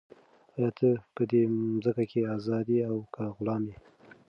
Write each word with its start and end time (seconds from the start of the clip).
آیا 0.55 0.69
ته 0.77 0.89
په 1.15 1.21
دې 1.31 1.41
مځکه 1.73 2.03
کې 2.11 2.21
ازاد 2.35 2.65
یې 2.75 2.81
او 2.89 2.97
که 3.13 3.23
غلام 3.37 3.63
یې؟ 3.69 3.77